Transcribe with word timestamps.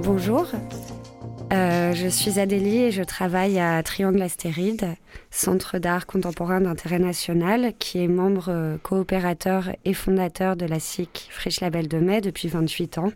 Bonjour, 0.00 0.46
Euh, 1.52 1.92
je 1.92 2.08
suis 2.08 2.40
Adélie 2.40 2.84
et 2.84 2.90
je 2.90 3.02
travaille 3.02 3.58
à 3.60 3.82
Triangle 3.82 4.22
Astéride, 4.22 4.96
centre 5.30 5.78
d'art 5.78 6.06
contemporain 6.06 6.62
d'intérêt 6.62 6.98
national, 6.98 7.74
qui 7.78 8.02
est 8.02 8.08
membre 8.08 8.46
euh, 8.48 8.78
coopérateur 8.78 9.68
et 9.84 9.92
fondateur 9.92 10.56
de 10.56 10.64
la 10.64 10.80
SIC 10.80 11.28
Friche 11.30 11.60
Label 11.60 11.88
de 11.88 11.98
Mai 11.98 12.22
depuis 12.22 12.48
28 12.48 12.96
ans. 12.96 13.12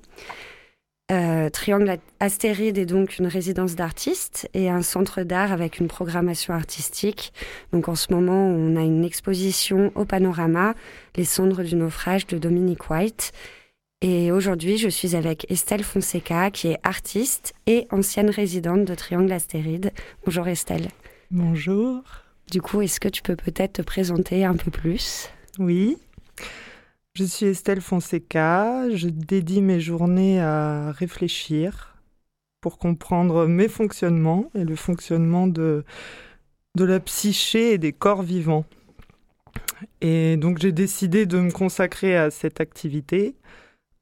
Euh, 1.11 1.49
Triangle 1.49 1.99
Astéride 2.21 2.77
est 2.77 2.85
donc 2.85 3.19
une 3.19 3.27
résidence 3.27 3.74
d'artistes 3.74 4.51
et 4.52 4.69
un 4.69 4.83
centre 4.83 5.23
d'art 5.23 5.52
avec 5.52 5.79
une 5.79 5.88
programmation 5.88 6.52
artistique. 6.52 7.32
Donc 7.73 7.88
en 7.88 7.95
ce 7.95 8.13
moment, 8.13 8.49
on 8.49 8.77
a 8.77 8.82
une 8.82 9.04
exposition 9.04 9.93
au 9.95 10.04
panorama, 10.04 10.74
Les 11.16 11.24
cendres 11.24 11.63
du 11.63 11.74
naufrage 11.74 12.27
de 12.27 12.37
Dominique 12.37 12.91
White. 12.91 13.32
Et 14.02 14.30
aujourd'hui, 14.30 14.77
je 14.77 14.91
suis 14.91 15.16
avec 15.16 15.51
Estelle 15.51 15.83
Fonseca, 15.83 16.51
qui 16.51 16.69
est 16.69 16.79
artiste 16.83 17.55
et 17.66 17.87
ancienne 17.91 18.29
résidente 18.29 18.85
de 18.85 18.95
Triangle 18.95 19.33
Astéride. 19.33 19.91
Bonjour 20.27 20.47
Estelle. 20.49 20.88
Bonjour. 21.30 22.03
Du 22.51 22.61
coup, 22.61 22.83
est-ce 22.83 23.01
que 23.01 23.09
tu 23.09 23.23
peux 23.23 23.37
peut-être 23.37 23.75
te 23.75 23.83
présenter 23.83 24.45
un 24.45 24.55
peu 24.55 24.71
plus? 24.71 25.30
Oui. 25.59 25.97
Je 27.15 27.25
suis 27.25 27.47
Estelle 27.47 27.80
Fonseca. 27.80 28.91
Je 28.95 29.09
dédie 29.09 29.63
mes 29.63 29.80
journées 29.80 30.43
à 30.43 30.93
réfléchir 30.93 31.97
pour 32.60 32.77
comprendre 32.77 33.47
mes 33.47 33.69
fonctionnements 33.69 34.51
et 34.55 34.65
le 34.65 34.77
fonctionnement 34.77 35.47
de, 35.47 35.87
de 36.75 36.85
la 36.85 37.01
psyché 37.01 37.73
et 37.73 37.79
des 37.79 37.95
corps 37.95 38.23
vivants. 38.23 38.66
Et 40.03 40.37
donc 40.37 40.59
j'ai 40.59 40.73
décidé 40.73 41.25
de 41.25 41.41
me 41.41 41.51
consacrer 41.51 42.15
à 42.15 42.31
cette 42.31 42.60
activité 42.60 43.35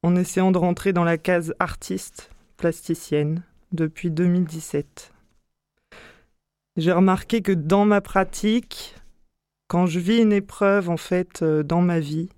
en 0.04 0.16
essayant 0.16 0.52
de 0.52 0.58
rentrer 0.58 0.92
dans 0.92 1.02
la 1.02 1.16
case 1.16 1.54
artiste 1.58 2.28
plasticienne 2.58 3.42
depuis 3.72 4.10
2017. 4.10 5.10
J'ai 6.76 6.92
remarqué 6.92 7.40
que 7.40 7.52
dans 7.52 7.86
ma 7.86 8.02
pratique, 8.02 8.96
quand 9.66 9.86
je 9.86 9.98
vis 10.00 10.20
une 10.20 10.34
épreuve 10.34 10.90
en 10.90 10.98
fait 10.98 11.40
euh, 11.40 11.62
dans 11.62 11.80
ma 11.80 12.00
vie, 12.00 12.28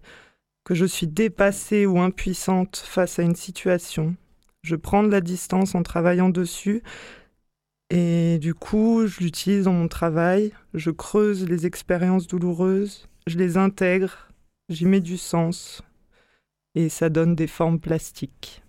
que 0.62 0.76
je 0.76 0.84
suis 0.84 1.08
dépassée 1.08 1.86
ou 1.86 1.98
impuissante 1.98 2.76
face 2.76 3.18
à 3.18 3.24
une 3.24 3.34
situation, 3.34 4.14
je 4.62 4.76
prends 4.76 5.02
de 5.02 5.10
la 5.10 5.20
distance 5.20 5.74
en 5.74 5.82
travaillant 5.82 6.28
dessus 6.28 6.84
et 7.90 8.38
du 8.38 8.54
coup, 8.54 9.08
je 9.08 9.18
l'utilise 9.18 9.64
dans 9.64 9.72
mon 9.72 9.88
travail, 9.88 10.52
je 10.72 10.92
creuse 10.92 11.48
les 11.48 11.66
expériences 11.66 12.28
douloureuses, 12.28 13.08
je 13.26 13.38
les 13.38 13.56
intègre, 13.56 14.28
j'y 14.68 14.86
mets 14.86 15.00
du 15.00 15.16
sens 15.16 15.82
et 16.76 16.88
ça 16.90 17.08
donne 17.08 17.34
des 17.34 17.48
formes 17.48 17.80
plastiques. 17.80 18.62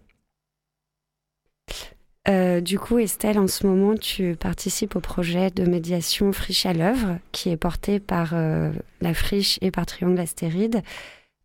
Euh, 2.29 2.61
Du 2.61 2.79
coup, 2.79 2.97
Estelle, 2.97 3.37
en 3.37 3.47
ce 3.47 3.67
moment, 3.67 3.95
tu 3.95 4.35
participes 4.35 4.95
au 4.95 4.99
projet 5.01 5.51
de 5.51 5.65
médiation 5.65 6.33
Friche 6.33 6.65
à 6.65 6.73
l'œuvre, 6.73 7.19
qui 7.31 7.49
est 7.49 7.57
porté 7.57 7.99
par 7.99 8.33
euh, 8.33 8.71
la 9.01 9.13
Friche 9.13 9.59
et 9.61 9.71
par 9.71 9.85
Triangle 9.85 10.19
Astéride. 10.19 10.81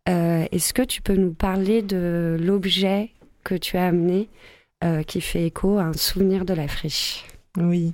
Euh, 0.09 0.45
Est-ce 0.51 0.73
que 0.73 0.81
tu 0.81 1.01
peux 1.01 1.15
nous 1.15 1.33
parler 1.33 1.81
de 1.81 2.37
l'objet 2.39 3.11
que 3.43 3.55
tu 3.55 3.77
as 3.77 3.85
amené 3.85 4.29
qui 5.07 5.21
fait 5.21 5.45
écho 5.45 5.77
à 5.77 5.83
un 5.83 5.93
souvenir 5.93 6.43
de 6.43 6.53
la 6.53 6.67
Friche? 6.67 7.23
Oui. 7.55 7.93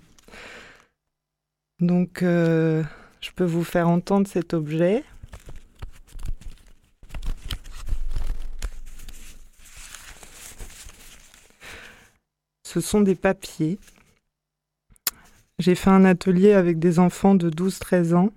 Donc, 1.80 2.22
je 2.22 3.32
peux 3.36 3.46
vous 3.46 3.64
faire 3.64 3.88
entendre 3.88 4.28
cet 4.28 4.56
objet. 4.56 5.04
Ce 12.70 12.82
sont 12.82 13.02
des 13.02 13.16
papiers. 13.16 13.80
J'ai 15.58 15.74
fait 15.74 15.90
un 15.90 16.06
atelier 16.06 16.54
avec 16.54 16.78
des 16.78 17.00
enfants 17.00 17.34
de 17.34 17.50
12-13 17.50 18.14
ans. 18.14 18.32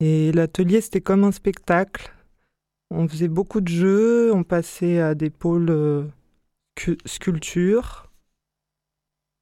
Et 0.00 0.32
l'atelier, 0.32 0.80
c'était 0.80 1.02
comme 1.02 1.24
un 1.24 1.32
spectacle. 1.32 2.10
On 2.90 3.06
faisait 3.06 3.28
beaucoup 3.28 3.60
de 3.60 3.68
jeux, 3.68 4.32
on 4.32 4.44
passait 4.44 4.98
à 4.98 5.14
des 5.14 5.28
pôles 5.28 5.68
euh, 5.68 6.04
scu- 6.78 7.06
sculpture. 7.06 8.10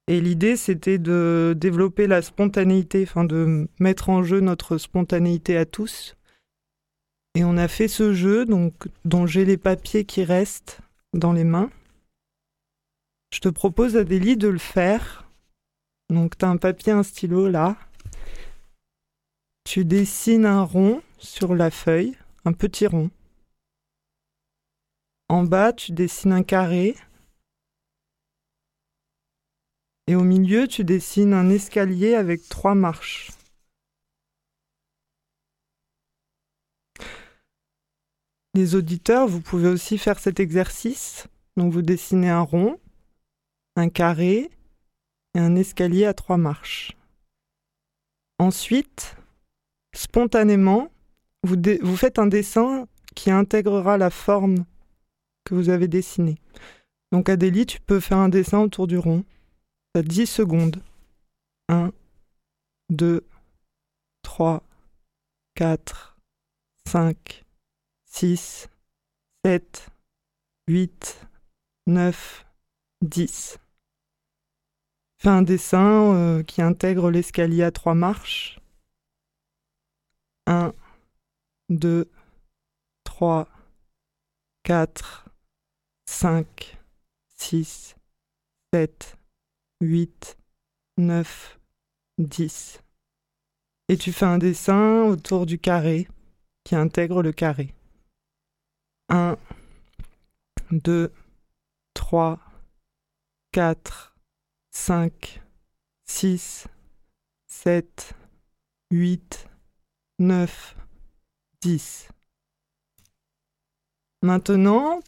Et 0.09 0.19
l'idée, 0.19 0.57
c'était 0.57 0.97
de 0.97 1.53
développer 1.55 2.07
la 2.07 2.21
spontanéité, 2.21 3.03
enfin 3.03 3.23
de 3.23 3.69
mettre 3.79 4.09
en 4.09 4.21
jeu 4.21 4.41
notre 4.41 4.77
spontanéité 4.77 5.55
à 5.55 5.65
tous. 5.65 6.17
Et 7.35 7.45
on 7.45 7.55
a 7.55 7.69
fait 7.69 7.87
ce 7.87 8.11
jeu, 8.11 8.45
donc, 8.45 8.73
dont 9.05 9.25
j'ai 9.25 9.45
les 9.45 9.57
papiers 9.57 10.03
qui 10.03 10.25
restent 10.25 10.81
dans 11.13 11.31
les 11.31 11.45
mains. 11.45 11.69
Je 13.35 13.41
te 13.41 13.49
propose, 13.49 13.97
Adélie, 13.97 14.37
de 14.37 14.47
le 14.47 14.57
faire. 14.57 15.29
Donc, 16.09 16.37
tu 16.37 16.45
as 16.45 16.49
un 16.49 16.55
papier, 16.55 16.93
un 16.93 17.03
stylo 17.03 17.49
là. 17.49 17.75
Tu 19.65 19.83
dessines 19.83 20.45
un 20.45 20.63
rond 20.63 21.01
sur 21.17 21.53
la 21.53 21.69
feuille, 21.69 22.17
un 22.45 22.53
petit 22.53 22.87
rond. 22.87 23.11
En 25.27 25.43
bas, 25.43 25.73
tu 25.73 25.91
dessines 25.91 26.31
un 26.31 26.43
carré. 26.43 26.95
Et 30.07 30.15
au 30.15 30.23
milieu, 30.23 30.65
tu 30.65 30.85
dessines 30.85 31.33
un 31.33 31.49
escalier 31.49 32.15
avec 32.15 32.47
trois 32.47 32.73
marches. 32.73 33.31
Les 38.53 38.75
auditeurs, 38.75 39.27
vous 39.27 39.41
pouvez 39.41 39.67
aussi 39.67 39.97
faire 39.97 40.19
cet 40.19 40.39
exercice. 40.39 41.27
Donc 41.57 41.73
vous 41.73 41.81
dessinez 41.81 42.29
un 42.29 42.39
rond, 42.39 42.79
un 43.75 43.89
carré 43.89 44.49
et 45.33 45.39
un 45.39 45.55
escalier 45.55 46.05
à 46.05 46.13
trois 46.13 46.37
marches. 46.37 46.95
Ensuite, 48.39 49.15
spontanément, 49.93 50.89
vous, 51.43 51.55
vous 51.81 51.97
faites 51.97 52.19
un 52.19 52.27
dessin 52.27 52.87
qui 53.15 53.31
intégrera 53.31 53.97
la 53.97 54.09
forme 54.09 54.65
que 55.45 55.55
vous 55.55 55.69
avez 55.69 55.87
dessinée. 55.87 56.37
Donc 57.11 57.29
Adélie, 57.29 57.65
tu 57.65 57.79
peux 57.79 57.99
faire 57.99 58.17
un 58.17 58.29
dessin 58.29 58.59
autour 58.59 58.87
du 58.87 58.97
rond. 58.97 59.23
T'as 59.93 60.01
10 60.01 60.25
secondes. 60.25 60.81
1, 61.69 61.91
2, 62.89 63.25
3, 64.23 64.63
4, 65.55 66.17
5, 66.87 67.45
6, 68.05 68.69
7, 69.45 69.89
8, 70.67 71.27
9, 71.87 72.45
10. 73.01 73.59
Fais 75.17 75.29
un 75.29 75.41
dessin 75.41 76.13
euh, 76.13 76.43
qui 76.43 76.61
intègre 76.61 77.09
l'escalier 77.09 77.63
à 77.63 77.71
trois 77.71 77.95
marches. 77.95 78.59
1, 80.47 80.73
2, 81.69 82.09
3, 83.03 83.47
4, 84.63 85.29
5, 86.05 86.77
6, 87.37 87.95
7, 88.73 89.17
8, 89.81 90.37
9, 90.97 91.59
10. 92.17 92.81
Et 93.87 93.97
tu 93.97 94.11
fais 94.11 94.25
un 94.25 94.37
dessin 94.37 95.03
autour 95.03 95.45
du 95.45 95.59
carré 95.59 96.07
qui 96.63 96.75
intègre 96.75 97.21
le 97.21 97.31
carré. 97.31 97.73
1, 99.09 99.37
2, 100.71 101.11
3, 101.93 102.39
4, 103.51 104.14
5, 104.77 105.41
6, 106.03 106.67
7, 107.47 108.13
8, 108.91 109.47
9, 110.19 110.75
10. 111.61 112.09
Maintenant, 114.21 114.99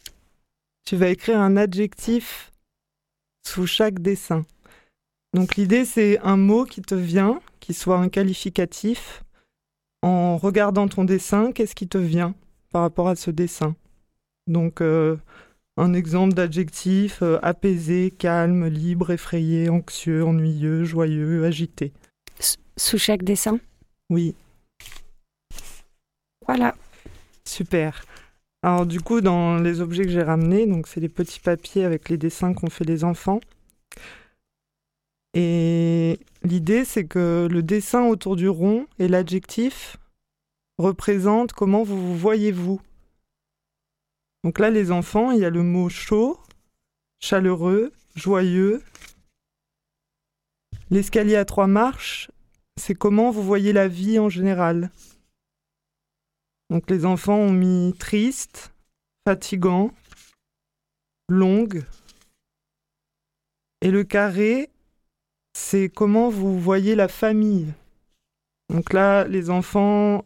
tu 0.84 0.96
vas 0.96 1.10
écrire 1.10 1.38
un 1.38 1.56
adjectif 1.56 2.50
sous 3.46 3.66
chaque 3.66 4.00
dessin. 4.00 4.46
Donc 5.34 5.54
l'idée, 5.56 5.84
c'est 5.84 6.18
un 6.20 6.38
mot 6.38 6.64
qui 6.64 6.80
te 6.80 6.96
vient, 6.96 7.40
qui 7.60 7.74
soit 7.74 7.98
un 7.98 8.08
qualificatif, 8.08 9.22
en 10.02 10.38
regardant 10.38 10.88
ton 10.88 11.04
dessin, 11.04 11.52
qu'est-ce 11.52 11.74
qui 11.74 11.86
te 11.86 11.98
vient 11.98 12.34
par 12.70 12.82
rapport 12.82 13.08
à 13.08 13.16
ce 13.16 13.30
dessin? 13.30 13.76
Donc, 14.46 14.80
euh, 14.80 15.18
un 15.78 15.94
exemple 15.94 16.34
d'adjectif 16.34 17.22
euh, 17.22 17.38
apaisé, 17.40 18.10
calme, 18.10 18.66
libre, 18.66 19.12
effrayé, 19.12 19.68
anxieux, 19.68 20.24
ennuyeux, 20.24 20.84
joyeux, 20.84 21.44
agité. 21.44 21.92
sous 22.76 22.98
chaque 22.98 23.22
dessin? 23.22 23.60
Oui. 24.10 24.34
Voilà. 26.46 26.74
Super. 27.44 28.04
Alors 28.62 28.86
du 28.86 29.00
coup, 29.00 29.20
dans 29.20 29.58
les 29.58 29.80
objets 29.80 30.04
que 30.04 30.10
j'ai 30.10 30.22
ramenés, 30.22 30.66
donc 30.66 30.88
c'est 30.88 31.00
les 31.00 31.08
petits 31.08 31.40
papiers 31.40 31.84
avec 31.84 32.08
les 32.08 32.16
dessins 32.16 32.54
qu'ont 32.54 32.70
fait 32.70 32.84
les 32.84 33.04
enfants. 33.04 33.40
Et 35.34 36.18
l'idée, 36.42 36.84
c'est 36.84 37.04
que 37.04 37.46
le 37.48 37.62
dessin 37.62 38.04
autour 38.06 38.34
du 38.34 38.48
rond 38.48 38.86
et 38.98 39.06
l'adjectif 39.06 39.96
représentent 40.78 41.52
comment 41.52 41.84
vous 41.84 42.00
vous 42.00 42.16
voyez-vous. 42.16 42.80
Donc 44.44 44.58
là, 44.58 44.70
les 44.70 44.90
enfants, 44.90 45.30
il 45.32 45.40
y 45.40 45.44
a 45.44 45.50
le 45.50 45.62
mot 45.62 45.88
chaud, 45.88 46.38
chaleureux, 47.20 47.92
joyeux. 48.14 48.82
L'escalier 50.90 51.36
à 51.36 51.44
trois 51.44 51.66
marches, 51.66 52.30
c'est 52.78 52.94
comment 52.94 53.30
vous 53.30 53.42
voyez 53.42 53.72
la 53.72 53.88
vie 53.88 54.18
en 54.18 54.28
général. 54.28 54.90
Donc 56.70 56.88
les 56.90 57.04
enfants 57.04 57.36
ont 57.36 57.52
mis 57.52 57.94
triste, 57.98 58.72
fatigant, 59.26 59.90
longue. 61.28 61.84
Et 63.80 63.90
le 63.90 64.04
carré, 64.04 64.70
c'est 65.54 65.88
comment 65.88 66.30
vous 66.30 66.58
voyez 66.58 66.94
la 66.94 67.08
famille. 67.08 67.72
Donc 68.70 68.92
là, 68.92 69.24
les 69.24 69.50
enfants, 69.50 70.24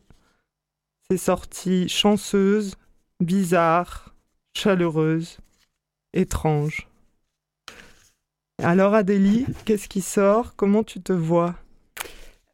c'est 1.10 1.16
sorti 1.16 1.88
chanceuse, 1.88 2.76
bizarre, 3.22 4.14
chaleureuse, 4.56 5.38
étrange. 6.12 6.88
Alors 8.62 8.94
Adélie, 8.94 9.46
qu'est-ce 9.64 9.88
qui 9.88 10.00
sort? 10.00 10.54
Comment 10.56 10.84
tu 10.84 11.00
te 11.00 11.12
vois? 11.12 11.54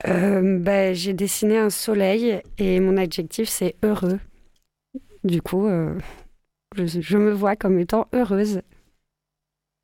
Euh, 0.07 0.59
bah, 0.59 0.93
J'ai 0.93 1.13
dessiné 1.13 1.59
un 1.59 1.71
soleil 1.71 2.41
et 2.59 2.81
mon 2.81 2.97
adjectif 2.97 3.49
c'est 3.49 3.75
heureux. 3.83 4.21
Du 5.25 5.43
coup, 5.43 5.67
euh, 5.67 5.99
je, 6.77 6.87
je, 6.87 7.19
me 7.19 7.33
vois 7.33 7.57
comme 7.57 7.79
étant 7.79 8.07
heureuse. 8.13 8.63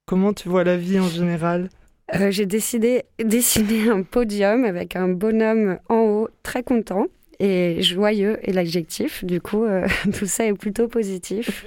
Comment 0.06 0.32
tu 0.32 0.48
vois 0.48 0.64
la 0.64 0.76
vie 0.76 1.00
en 1.00 1.08
général? 1.08 1.68
Euh, 2.14 2.30
J'ai 2.30 2.46
décidé 2.46 3.04
dessiner 3.18 3.88
un 3.88 4.02
podium 4.02 4.64
avec 4.64 4.96
un 4.96 5.08
bonhomme 5.08 5.78
en 5.88 6.00
haut 6.00 6.28
très 6.42 6.62
content 6.62 7.06
et 7.44 7.82
joyeux 7.82 8.38
est 8.42 8.52
l'adjectif. 8.52 9.24
Du 9.24 9.40
coup, 9.40 9.64
tout 10.18 10.26
ça 10.26 10.46
est 10.46 10.54
plutôt 10.54 10.88
positif. 10.88 11.66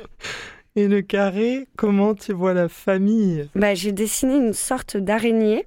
Et 0.78 0.88
le 0.88 1.02
carré, 1.02 1.68
comment 1.76 2.14
tu 2.14 2.34
vois 2.34 2.54
la 2.54 2.70
famille? 2.70 3.50
Bah, 3.56 3.74
J'ai 3.74 3.92
dessiné 3.92 4.36
une 4.36 4.54
sorte 4.54 4.96
d'araignée 4.96 5.66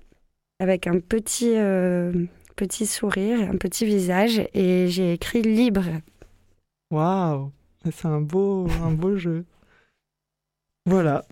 avec 0.60 0.86
un 0.86 1.00
petit, 1.00 1.54
euh, 1.56 2.12
petit 2.54 2.86
sourire, 2.86 3.40
un 3.50 3.56
petit 3.56 3.86
visage, 3.86 4.40
et 4.54 4.86
j'ai 4.86 5.14
écrit 5.14 5.42
libre. 5.42 5.84
Waouh 6.92 7.50
C'est 7.84 8.06
un 8.06 8.20
beau, 8.20 8.68
un 8.84 8.92
beau 8.92 9.16
jeu. 9.16 9.44
Voilà. 10.86 11.24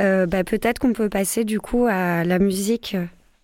Euh, 0.00 0.24
bah, 0.24 0.42
Peut-être 0.42 0.78
qu'on 0.78 0.92
peut 0.94 1.10
passer 1.10 1.44
du 1.44 1.60
coup 1.60 1.86
à 1.86 2.24
la 2.24 2.38
musique 2.38 2.96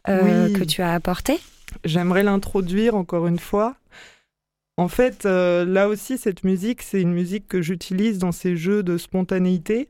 euh, 0.08 0.46
oui. 0.46 0.52
que 0.54 0.64
tu 0.64 0.80
as 0.80 0.94
apportée. 0.94 1.38
J'aimerais 1.84 2.22
l'introduire 2.22 2.94
encore 2.94 3.26
une 3.26 3.38
fois. 3.38 3.76
En 4.76 4.88
fait, 4.88 5.26
euh, 5.26 5.64
là 5.64 5.88
aussi, 5.88 6.18
cette 6.18 6.44
musique, 6.44 6.82
c'est 6.82 7.02
une 7.02 7.12
musique 7.12 7.46
que 7.48 7.60
j'utilise 7.60 8.18
dans 8.18 8.32
ces 8.32 8.56
jeux 8.56 8.82
de 8.82 8.96
spontanéité. 8.96 9.88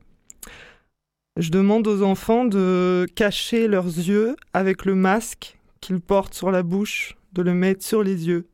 Je 1.37 1.49
demande 1.49 1.87
aux 1.87 2.03
enfants 2.03 2.45
de 2.45 3.07
cacher 3.15 3.67
leurs 3.67 3.85
yeux 3.85 4.35
avec 4.53 4.85
le 4.85 4.95
masque 4.95 5.57
qu'ils 5.79 6.01
portent 6.01 6.33
sur 6.33 6.51
la 6.51 6.61
bouche, 6.61 7.15
de 7.33 7.41
le 7.41 7.53
mettre 7.53 7.85
sur 7.85 8.03
les 8.03 8.27
yeux. 8.27 8.47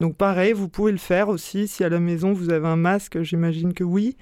Donc 0.00 0.16
pareil, 0.16 0.52
vous 0.52 0.68
pouvez 0.68 0.92
le 0.92 0.98
faire 0.98 1.28
aussi 1.28 1.68
si 1.68 1.84
à 1.84 1.88
la 1.88 2.00
maison 2.00 2.32
vous 2.32 2.50
avez 2.50 2.68
un 2.68 2.76
masque, 2.76 3.22
j'imagine 3.22 3.74
que 3.74 3.84
oui. 3.84 4.16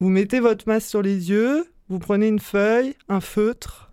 Vous 0.00 0.08
mettez 0.08 0.40
votre 0.40 0.66
masque 0.66 0.88
sur 0.88 1.02
les 1.02 1.30
yeux, 1.30 1.66
vous 1.88 1.98
prenez 1.98 2.28
une 2.28 2.40
feuille, 2.40 2.94
un 3.08 3.20
feutre, 3.20 3.85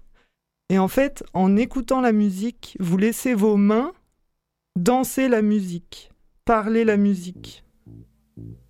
et 0.74 0.80
en 0.80 0.88
fait, 0.88 1.24
en 1.34 1.56
écoutant 1.56 2.02
la 2.02 2.12
musique, 2.12 2.76
vous 2.80 2.98
laissez 2.98 3.36
vos 3.36 3.58
mains 3.58 3.94
danser 4.76 5.28
la 5.28 5.44
musique 5.44 6.10
parler 6.46 6.84
la 6.84 6.98
musique. 6.98 7.64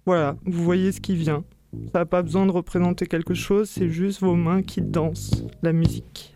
Voilà, 0.06 0.36
vous 0.46 0.64
voyez 0.64 0.92
ce 0.92 1.00
qui 1.00 1.16
vient. 1.16 1.46
Ça 1.94 2.00
n'a 2.00 2.06
pas 2.06 2.22
besoin 2.22 2.46
de 2.46 2.52
représenter 2.52 3.06
quelque 3.06 3.34
chose, 3.34 3.70
c'est 3.70 3.90
juste 3.90 4.20
vos 4.20 4.36
mains 4.36 4.62
qui 4.62 4.82
dansent 4.82 5.46
la 5.62 5.72
musique. 5.72 6.36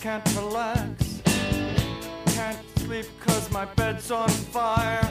can't 0.00 0.34
relax. 0.34 1.20
Can't 2.34 2.58
sleep 2.78 3.06
cause 3.20 3.50
my 3.50 3.66
bed's 3.76 4.10
on 4.10 4.30
fire. 4.30 5.06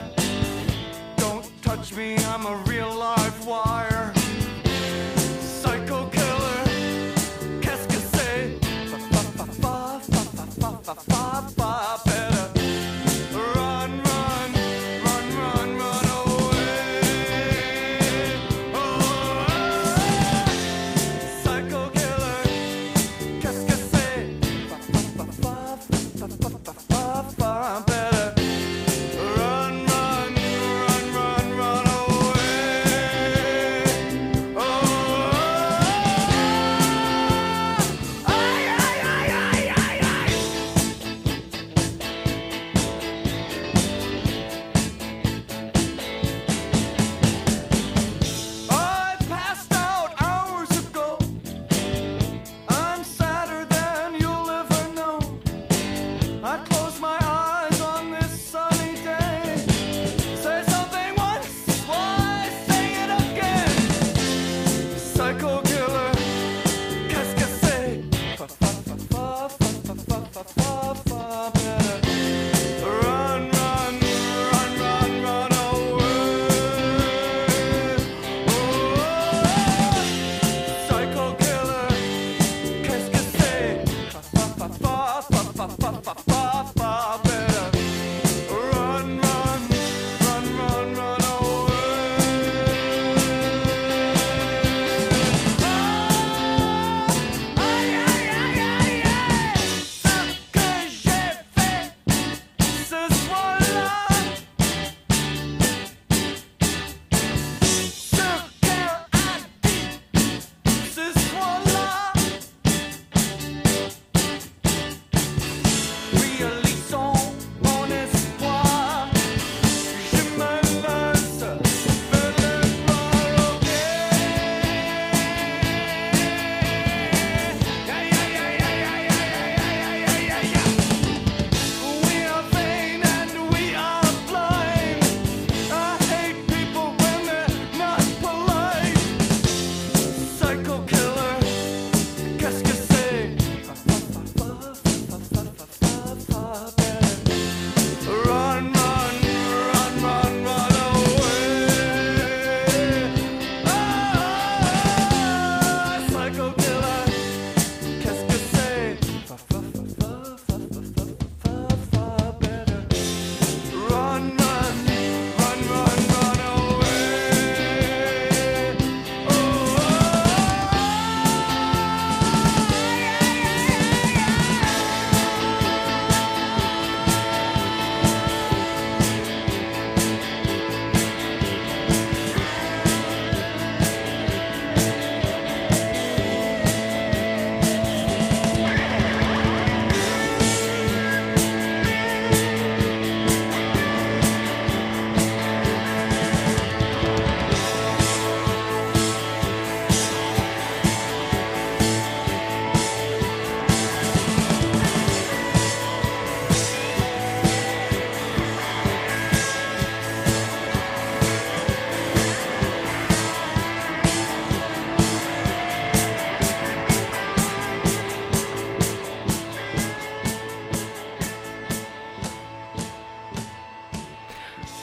Don't 1.16 1.48
touch 1.62 1.94
me, 1.94 2.16
I'm 2.16 2.44
a 2.46 2.56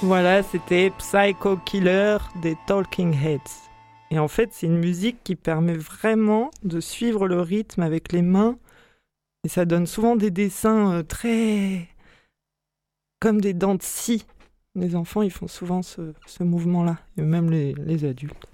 Voilà, 0.08 0.42
c'était 0.42 0.90
Psycho 1.00 1.58
Killer 1.58 2.18
des 2.42 2.56
Talking 2.66 3.14
Heads. 3.14 3.68
Et 4.10 4.20
en 4.20 4.30
fait, 4.30 4.54
c'est 4.54 4.66
une 4.66 4.78
musique 4.78 5.18
qui 5.26 5.36
permet 5.36 5.74
vraiment 5.74 6.50
de 6.64 6.80
suivre 6.80 7.28
le 7.28 7.42
rythme 7.42 7.82
avec 7.82 8.14
les 8.14 8.22
mains. 8.22 8.58
Et 9.44 9.50
ça 9.50 9.66
donne 9.66 9.86
souvent 9.86 10.16
des 10.16 10.32
dessins 10.32 10.94
euh, 10.94 11.04
très. 11.04 11.90
comme 13.20 13.42
des 13.42 13.54
dents 13.54 13.76
de 13.76 13.84
scie. 13.84 14.26
Les 14.76 14.96
enfants, 14.96 15.24
ils 15.24 15.30
font 15.30 15.50
souvent 15.50 15.82
ce, 15.82 16.14
mouvement-là, 16.40 17.00
et 17.18 17.22
même 17.22 17.52
les 17.52 18.06
adultes. 18.06 18.48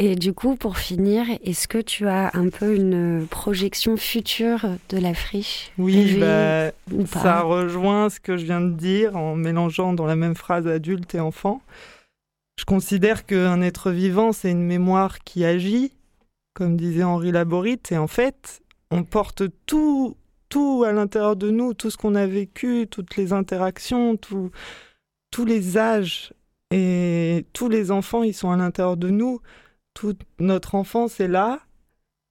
Et 0.00 0.14
du 0.14 0.32
coup, 0.32 0.54
pour 0.54 0.78
finir, 0.78 1.26
est-ce 1.42 1.66
que 1.66 1.78
tu 1.78 2.06
as 2.06 2.30
un 2.34 2.50
peu 2.50 2.76
une 2.76 3.26
projection 3.28 3.96
future 3.96 4.60
de 4.90 4.96
la 4.96 5.12
friche 5.12 5.72
Oui, 5.76 6.18
bah, 6.20 6.70
ça 7.06 7.40
rejoint 7.40 8.08
ce 8.08 8.20
que 8.20 8.36
je 8.36 8.44
viens 8.44 8.60
de 8.60 8.74
dire 8.74 9.16
en 9.16 9.34
mélangeant 9.34 9.94
dans 9.94 10.06
la 10.06 10.14
même 10.14 10.36
phrase 10.36 10.68
adulte 10.68 11.16
et 11.16 11.20
enfant. 11.20 11.62
Je 12.60 12.64
considère 12.64 13.26
qu'un 13.26 13.60
être 13.60 13.90
vivant, 13.90 14.32
c'est 14.32 14.52
une 14.52 14.64
mémoire 14.64 15.18
qui 15.24 15.44
agit, 15.44 15.90
comme 16.54 16.76
disait 16.76 17.02
Henri 17.02 17.32
Laborit, 17.32 17.80
et 17.90 17.98
en 17.98 18.06
fait, 18.06 18.62
on 18.92 19.02
porte 19.02 19.42
tout, 19.66 20.16
tout 20.48 20.84
à 20.86 20.92
l'intérieur 20.92 21.34
de 21.34 21.50
nous, 21.50 21.74
tout 21.74 21.90
ce 21.90 21.96
qu'on 21.96 22.14
a 22.14 22.26
vécu, 22.26 22.86
toutes 22.88 23.16
les 23.16 23.32
interactions, 23.32 24.16
tous 24.16 25.44
les 25.44 25.76
âges, 25.76 26.32
et 26.70 27.46
tous 27.52 27.68
les 27.68 27.90
enfants, 27.90 28.22
ils 28.22 28.34
sont 28.34 28.50
à 28.50 28.56
l'intérieur 28.56 28.96
de 28.96 29.08
nous 29.08 29.40
toute 29.98 30.20
notre 30.38 30.76
enfance 30.76 31.18
est 31.18 31.26
là. 31.28 31.60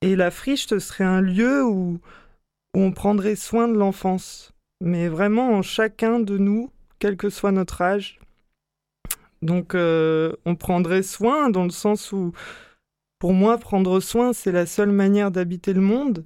Et 0.01 0.15
la 0.15 0.31
friche, 0.31 0.67
serait 0.67 1.03
un 1.03 1.19
lieu 1.19 1.65
où, 1.65 1.99
on 2.73 2.91
prendrait 2.91 3.35
soin 3.35 3.67
de 3.67 3.73
l'enfance. 3.73 4.53
Mais 4.79 5.09
vraiment 5.09 5.49
en 5.49 5.61
chacun 5.61 6.19
de 6.19 6.37
nous, 6.37 6.71
quel 6.99 7.17
que 7.17 7.29
soit 7.29 7.51
notre 7.51 7.81
âge. 7.81 8.19
Donc 9.41 9.75
euh, 9.75 10.31
on 10.45 10.55
prendrait 10.55 11.03
soin 11.03 11.49
dans 11.49 11.63
le 11.63 11.71
sens 11.71 12.11
où, 12.13 12.31
pour 13.19 13.33
moi, 13.33 13.57
prendre 13.57 13.99
soin, 13.99 14.31
c'est 14.31 14.51
la 14.51 14.65
seule 14.65 14.91
manière 14.91 15.31
d'habiter 15.31 15.73
le 15.73 15.81
monde. 15.81 16.23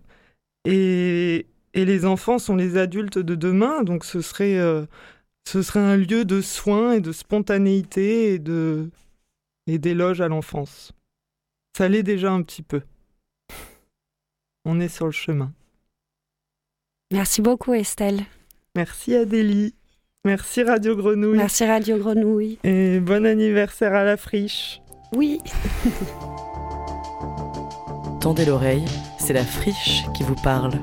Et, 0.65 1.47
les 1.73 2.05
enfants 2.05 2.37
sont 2.37 2.57
les 2.57 2.77
adultes 2.77 3.17
de 3.17 3.33
demain, 3.33 3.83
donc 3.83 4.03
ce 4.03 4.21
serait, 4.21 4.59
euh, 4.59 4.85
ce 5.47 5.61
serait 5.61 5.79
un 5.79 5.95
lieu 5.95 6.25
de 6.25 6.41
soins 6.41 6.93
et 6.93 7.01
de 7.01 7.13
spontanéité 7.13 8.33
et 8.33 8.39
de 8.39 8.89
et 9.67 9.79
d'éloge 9.79 10.19
à 10.21 10.27
l'enfance. 10.27 10.93
Ça 11.77 11.87
l'est 11.87 12.03
déjà 12.03 12.31
un 12.31 12.41
petit 12.43 12.63
peu. 12.63 12.81
On 14.65 14.79
est 14.79 14.89
sur 14.89 15.05
le 15.05 15.11
chemin. 15.11 15.53
Merci 17.11 17.41
beaucoup 17.41 17.73
Estelle. 17.73 18.21
Merci 18.75 19.15
Adélie. 19.15 19.75
Merci 20.23 20.63
Radio 20.63 20.95
Grenouille. 20.95 21.37
Merci 21.37 21.65
Radio 21.65 21.97
Grenouille. 21.97 22.59
Et 22.63 22.99
bon 22.99 23.25
anniversaire 23.25 23.93
à 23.93 24.03
la 24.03 24.17
friche. 24.17 24.81
Oui. 25.13 25.39
Tendez 28.21 28.45
l'oreille, 28.45 28.85
c'est 29.17 29.33
la 29.33 29.43
friche 29.43 30.03
qui 30.15 30.23
vous 30.23 30.35
parle. 30.35 30.73